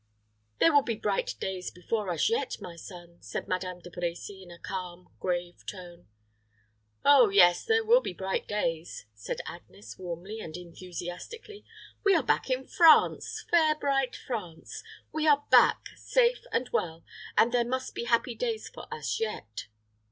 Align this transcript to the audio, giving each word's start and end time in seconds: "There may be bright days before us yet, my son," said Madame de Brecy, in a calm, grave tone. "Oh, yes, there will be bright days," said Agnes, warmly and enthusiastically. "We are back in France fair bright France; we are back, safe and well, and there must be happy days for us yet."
"There 0.57 0.73
may 0.73 0.81
be 0.81 0.95
bright 0.95 1.35
days 1.39 1.69
before 1.69 2.09
us 2.09 2.27
yet, 2.27 2.59
my 2.59 2.75
son," 2.75 3.17
said 3.21 3.47
Madame 3.47 3.81
de 3.81 3.91
Brecy, 3.91 4.41
in 4.41 4.49
a 4.49 4.57
calm, 4.57 5.09
grave 5.19 5.63
tone. 5.67 6.07
"Oh, 7.05 7.29
yes, 7.29 7.63
there 7.63 7.85
will 7.85 8.01
be 8.01 8.11
bright 8.11 8.47
days," 8.47 9.05
said 9.13 9.41
Agnes, 9.45 9.99
warmly 9.99 10.39
and 10.39 10.57
enthusiastically. 10.57 11.65
"We 12.03 12.15
are 12.15 12.23
back 12.23 12.49
in 12.49 12.65
France 12.65 13.45
fair 13.51 13.75
bright 13.75 14.15
France; 14.15 14.81
we 15.11 15.27
are 15.27 15.43
back, 15.51 15.89
safe 15.97 16.45
and 16.51 16.67
well, 16.69 17.03
and 17.37 17.51
there 17.51 17.63
must 17.63 17.93
be 17.93 18.05
happy 18.05 18.33
days 18.33 18.69
for 18.69 18.91
us 18.91 19.19
yet." 19.19 19.67